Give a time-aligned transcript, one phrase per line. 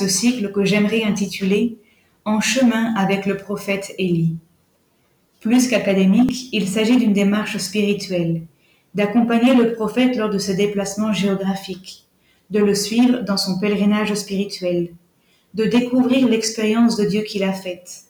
[0.00, 1.76] ce cycle que j'aimerais intituler
[2.24, 4.36] En chemin avec le prophète Élie.
[5.40, 8.42] Plus qu'académique, il s'agit d'une démarche spirituelle,
[8.94, 12.06] d'accompagner le prophète lors de ses déplacements géographiques,
[12.48, 14.88] de le suivre dans son pèlerinage spirituel,
[15.52, 18.04] de découvrir l'expérience de Dieu qu'il a faite.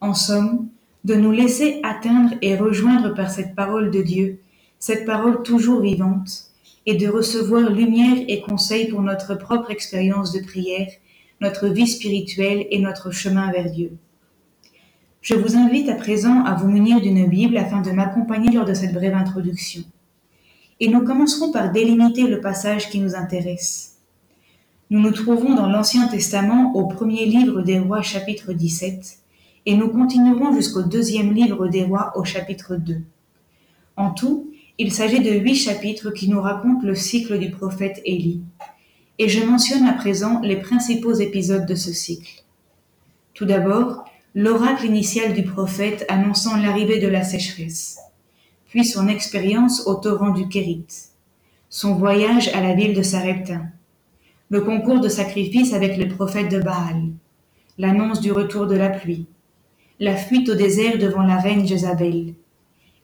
[0.00, 0.68] En somme,
[1.04, 4.38] de nous laisser atteindre et rejoindre par cette parole de Dieu,
[4.78, 6.50] cette parole toujours vivante,
[6.86, 10.90] et de recevoir lumière et conseils pour notre propre expérience de prière,
[11.40, 13.96] notre vie spirituelle et notre chemin vers Dieu.
[15.20, 18.74] Je vous invite à présent à vous munir d'une Bible afin de m'accompagner lors de
[18.74, 19.82] cette brève introduction.
[20.80, 23.98] Et nous commencerons par délimiter le passage qui nous intéresse.
[24.90, 29.18] Nous nous trouvons dans l'Ancien Testament au premier livre des rois chapitre 17
[29.66, 33.00] et nous continuerons jusqu'au deuxième livre des rois au chapitre 2.
[33.96, 38.42] En tout, il s'agit de huit chapitres qui nous racontent le cycle du prophète Élie,
[39.18, 42.42] et je mentionne à présent les principaux épisodes de ce cycle.
[43.32, 47.98] Tout d'abord, l'oracle initial du prophète annonçant l'arrivée de la sécheresse,
[48.66, 50.86] puis son expérience au torrent du Kérit,
[51.68, 53.60] son voyage à la ville de Sarepta,
[54.50, 57.12] le concours de sacrifice avec le prophète de Baal,
[57.78, 59.26] l'annonce du retour de la pluie,
[60.00, 62.34] la fuite au désert devant la reine Jézabel,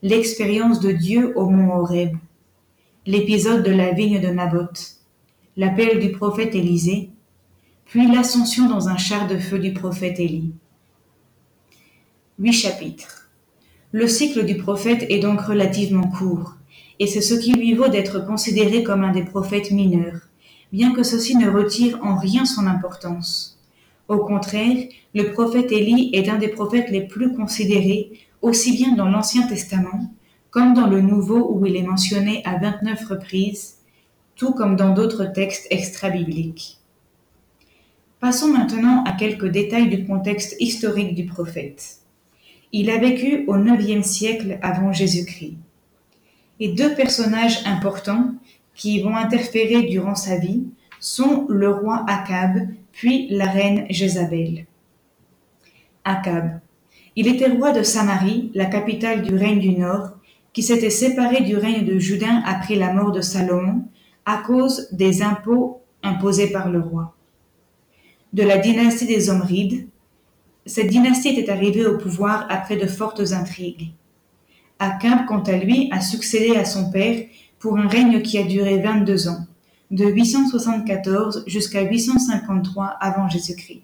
[0.01, 2.15] l'expérience de Dieu au mont Horeb,
[3.05, 5.00] l'épisode de la vigne de Naboth,
[5.61, 7.11] l'appel du prophète Élisée,
[7.85, 10.55] puis l'ascension dans un char de feu du prophète Élie.
[12.39, 13.29] Huit chapitres.
[13.91, 16.55] Le cycle du prophète est donc relativement court,
[16.97, 20.21] et c'est ce qui lui vaut d'être considéré comme un des prophètes mineurs,
[20.73, 23.59] bien que ceci ne retire en rien son importance.
[24.07, 29.09] Au contraire, le prophète Élie est un des prophètes les plus considérés aussi bien dans
[29.09, 30.11] l'Ancien Testament
[30.49, 33.77] comme dans le Nouveau où il est mentionné à 29 reprises,
[34.41, 36.79] tout comme dans d'autres textes extra-bibliques.
[38.19, 41.97] Passons maintenant à quelques détails du contexte historique du prophète.
[42.71, 45.57] Il a vécu au IXe siècle avant Jésus-Christ.
[46.59, 48.33] Et deux personnages importants
[48.73, 50.63] qui vont interférer durant sa vie
[50.99, 54.65] sont le roi Akab puis la reine Jézabel.
[56.03, 56.61] Akab,
[57.15, 60.13] il était roi de Samarie, la capitale du règne du Nord,
[60.51, 63.83] qui s'était séparé du règne de Juda après la mort de Salomon,
[64.25, 67.15] à cause des impôts imposés par le roi.
[68.33, 69.87] De la dynastie des Omrides,
[70.65, 73.91] cette dynastie était arrivée au pouvoir après de fortes intrigues.
[74.79, 77.25] Akab, quant à lui, a succédé à son père
[77.59, 79.45] pour un règne qui a duré 22 ans,
[79.91, 83.81] de 874 jusqu'à 853 avant Jésus-Christ.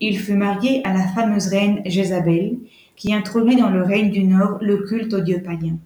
[0.00, 2.58] Il fut marié à la fameuse reine Jézabel,
[2.96, 5.78] qui introduit dans le règne du Nord le culte aux dieux païens.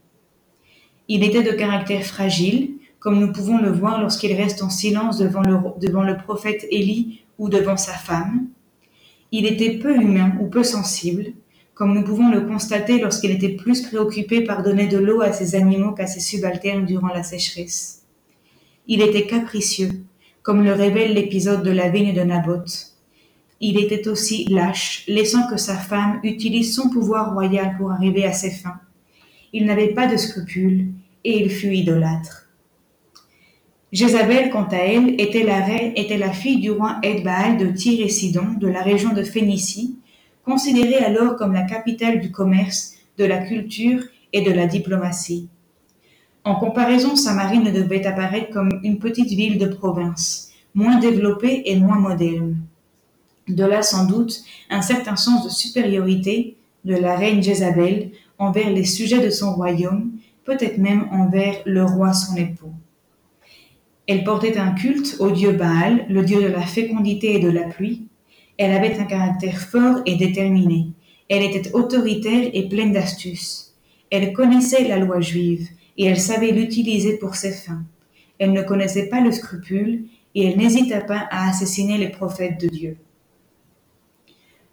[1.08, 2.78] Il était de caractère fragile,
[3.08, 7.78] comme nous pouvons le voir lorsqu'il reste en silence devant le, prophète Élie ou devant
[7.78, 8.48] sa femme.
[9.32, 11.32] Il était peu humain ou peu sensible,
[11.72, 15.54] comme nous pouvons le constater lorsqu'il était plus préoccupé par donner de l'eau à ses
[15.54, 18.02] animaux qu'à ses subalternes durant la sécheresse.
[18.86, 20.04] Il était capricieux,
[20.42, 22.92] comme le révèle l'épisode de la vigne de Naboth.
[23.62, 28.34] Il était aussi lâche, laissant que sa femme utilise son pouvoir royal pour arriver à
[28.34, 28.80] ses fins.
[29.54, 30.88] Il n'avait pas de scrupules
[31.25, 32.47] et il fut idolâtre.
[33.91, 38.06] Jézabel, quant à elle, était la, reine, était la fille du roi Edbaal de Tyr
[38.60, 39.97] de la région de Phénicie,
[40.44, 44.03] considérée alors comme la capitale du commerce, de la culture
[44.34, 45.49] et de la diplomatie.
[46.44, 51.76] En comparaison, Samarie ne devait apparaître comme une petite ville de province, moins développée et
[51.76, 52.59] moins moderne.
[53.49, 58.84] De là sans doute un certain sens de supériorité de la reine Jézabel envers les
[58.84, 60.12] sujets de son royaume,
[60.44, 62.72] peut-être même envers le roi son époux.
[64.08, 67.64] Elle portait un culte au dieu Baal, le dieu de la fécondité et de la
[67.64, 68.08] pluie.
[68.56, 70.87] Elle avait un caractère fort et déterminé.
[71.28, 73.76] Elle était autoritaire et pleine d'astuces.
[74.10, 75.69] Elle connaissait la loi juive
[75.99, 77.84] et elle savait l'utiliser pour ses fins.
[78.38, 82.69] Elle ne connaissait pas le scrupule et elle n'hésita pas à assassiner les prophètes de
[82.69, 82.96] Dieu.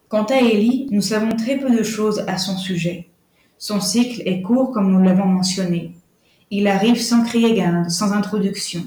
[0.07, 3.09] Quant à Élie, nous savons très peu de choses à son sujet.
[3.57, 5.91] Son cycle est court comme nous l'avons mentionné.
[6.51, 8.83] Il arrive sans crier garde, sans introduction.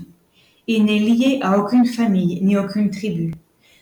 [0.71, 3.33] Il n'est lié à aucune famille ni aucune tribu,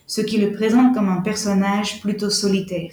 [0.07, 2.93] ce qui le présente comme un personnage plutôt solitaire.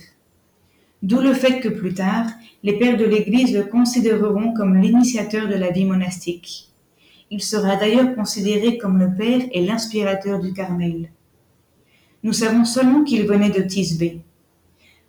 [1.03, 2.25] D'où le fait que plus tard,
[2.63, 6.69] les pères de l'Église le considéreront comme l'initiateur de la vie monastique.
[7.29, 11.11] Il sera d'ailleurs considéré comme le père et l'inspirateur du Carmel.
[12.23, 14.21] Nous savons seulement qu'il venait de Tisbé.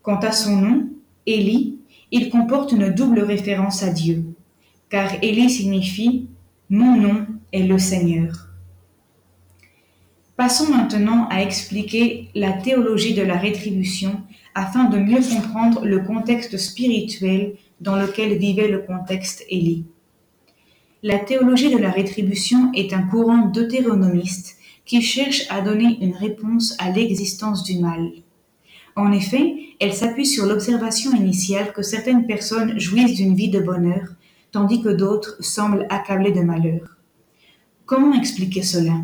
[0.02, 0.90] Quant à son nom,
[1.25, 1.78] Élie,
[2.10, 4.25] il comporte une double référence à Dieu,
[4.90, 6.28] car Élie signifie
[6.69, 8.54] Mon nom est le Seigneur.
[10.36, 14.20] Passons maintenant à expliquer la théologie de la rétribution
[14.56, 19.84] afin de mieux comprendre le contexte spirituel dans lequel vivait le contexte Élie.
[21.04, 26.75] La théologie de la rétribution est un courant deutéronomiste qui cherche à donner une réponse
[26.81, 28.10] à l'existence du mal.
[28.96, 34.08] En effet, elle s'appuie sur l'observation initiale que certaines personnes jouissent d'une vie de bonheur,
[34.50, 36.96] tandis que d'autres semblent accablées de malheur.
[37.86, 38.94] Comment expliquer cela?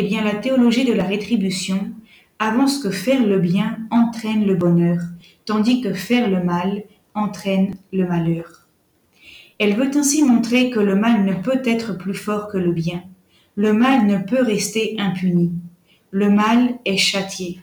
[0.00, 1.90] Eh bien, la théologie de la rétribution
[2.38, 5.00] avance que faire le bien entraîne le bonheur,
[5.44, 6.84] tandis que faire le mal
[7.16, 8.68] entraîne le malheur.
[9.58, 13.02] Elle veut ainsi montrer que le mal ne peut être plus fort que le bien.
[13.56, 15.50] Le mal ne peut rester impuni.
[16.12, 17.60] Le mal est châtié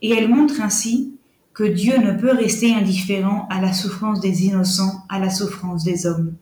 [0.00, 1.16] et elle montre ainsi
[1.54, 6.06] que Dieu ne peut rester indifférent à la souffrance des innocents, à la souffrance des
[6.06, 6.36] hommes.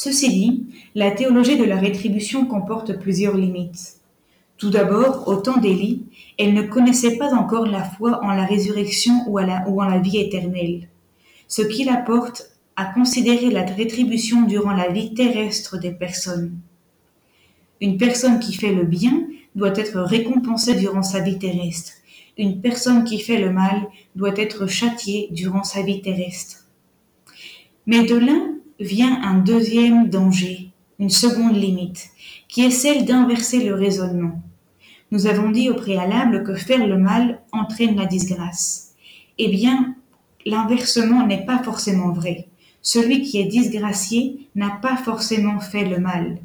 [0.00, 3.96] Ceci dit, la théologie de la rétribution comporte plusieurs limites.
[4.56, 6.04] Tout d'abord, au temps d'Élie,
[6.38, 10.18] elle ne connaissait pas encore la foi en la résurrection ou, ou en la vie
[10.18, 10.86] éternelle,
[11.48, 16.56] ce qui la porte à considérer la rétribution durant la vie terrestre des personnes.
[17.80, 21.94] Une personne qui fait le bien doit être récompensée durant sa vie terrestre.
[22.36, 26.68] Une personne qui fait le mal doit être châtiée durant sa vie terrestre.
[27.84, 28.38] Mais de là
[28.80, 32.10] vient un deuxième danger, une seconde limite,
[32.48, 34.40] qui est celle d'inverser le raisonnement.
[35.10, 38.92] Nous avons dit au préalable que faire le mal entraîne la disgrâce.
[39.38, 39.94] Eh bien,
[40.44, 42.46] l'inversement n'est pas forcément vrai.
[42.82, 46.38] Celui qui est disgracié n'a pas forcément fait le mal.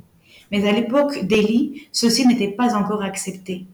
[0.51, 3.65] Mais à l'époque d'Élie, ceci n'était pas encore accepté.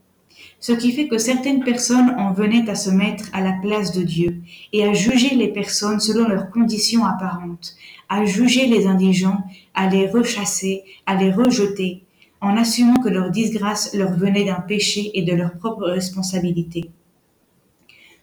[0.61, 4.03] Ce qui fait que certaines personnes en venaient à se mettre à la place de
[4.03, 4.41] Dieu
[4.73, 7.75] et à juger les personnes selon leurs conditions apparentes,
[8.09, 9.41] à juger les indigents,
[9.73, 12.03] à les rechasser, à les rejeter,
[12.41, 16.89] en assumant que leur disgrâce leur venait d'un péché et de leur propre responsabilité.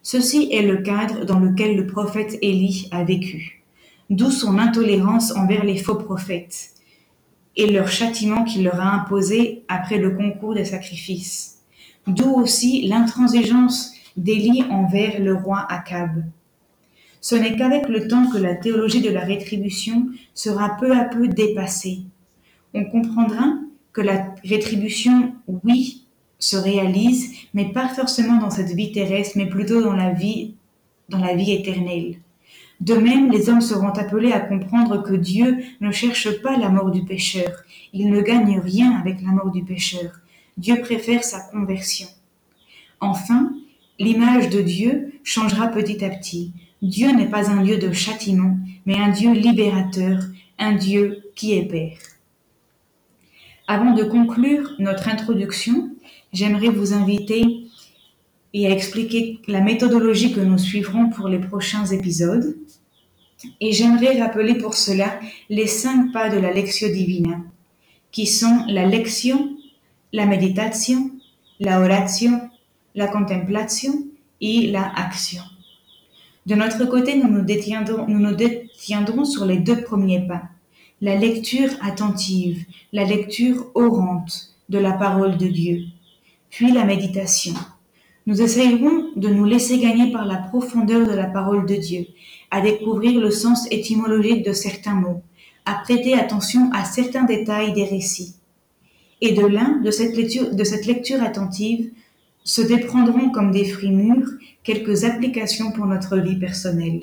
[0.02, 3.64] Ceci est le cadre dans lequel le prophète Élie a vécu,
[4.10, 6.74] d'où son intolérance envers les faux prophètes,
[7.56, 11.55] et leur châtiment qu'il leur a imposé après le concours des sacrifices.
[12.06, 16.24] D'où aussi l'intransigeance d'Élie envers le roi Akab.
[17.20, 21.26] Ce n'est qu'avec le temps que la théologie de la rétribution sera peu à peu
[21.26, 22.02] dépassée.
[22.74, 23.54] On comprendra
[23.92, 26.04] que la rétribution, oui,
[26.38, 30.54] se réalise, mais pas forcément dans cette vie terrestre, mais plutôt dans la vie,
[31.08, 32.16] dans la vie éternelle.
[32.80, 36.90] De même, les hommes seront appelés à comprendre que Dieu ne cherche pas la mort
[36.90, 37.50] du pécheur.
[37.92, 40.20] Il ne gagne rien avec la mort du pécheur.
[40.56, 42.08] Dieu préfère sa conversion.
[43.00, 43.52] Enfin,
[43.98, 46.52] l'image de Dieu changera petit à petit.
[46.82, 48.56] Dieu n'est pas un Dieu de châtiment,
[48.86, 50.22] mais un Dieu libérateur,
[50.58, 51.98] un Dieu qui est Père.
[53.68, 55.90] Avant de conclure notre introduction,
[56.32, 57.66] j'aimerais vous inviter
[58.54, 62.56] et à expliquer la méthodologie que nous suivrons pour les prochains épisodes.
[63.60, 65.20] Et j'aimerais rappeler pour cela
[65.50, 67.40] les cinq pas de la Lectio Divina,
[68.12, 69.55] qui sont la lección,
[70.16, 71.10] la méditation,
[71.60, 72.40] la oration,
[72.94, 73.92] la contemplation
[74.40, 75.42] et la action.
[76.46, 80.44] De notre côté, nous nous détiendrons, sur les deux premiers pas,
[81.02, 85.82] la lecture attentive, la lecture orante de la parole de Dieu,
[86.48, 87.52] puis la méditation,
[88.26, 92.06] nous essayerons de nous laisser gagner par la profondeur de la parole de Dieu,
[92.50, 95.20] à découvrir le sens étymologique de certains mots,
[95.66, 98.35] à prêter attention à certains détails des récits.
[99.20, 100.16] Et de l'un, de cette
[100.86, 101.90] lecture, attentive,
[102.44, 104.28] se déprendront comme des fruits mûrs
[104.62, 107.02] quelques applications pour notre vie personnelle.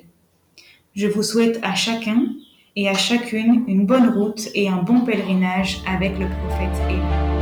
[0.95, 2.27] Je vous souhaite à chacun
[2.75, 7.32] et à chacune une bonne route et un bon pèlerinage avec le prophète Élie.